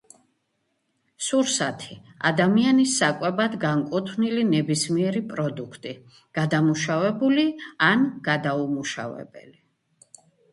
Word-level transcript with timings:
სურსათი 1.25 1.97
ადამიანის 2.29 2.93
საკვებად 3.01 3.57
განკუთვნილი 3.63 4.45
ნებისმიერი 4.53 5.21
პროდუქტი, 5.33 5.93
გადამუშავებული 6.39 7.45
ან 7.91 8.09
გადაუმუშავებელი. 8.31 9.55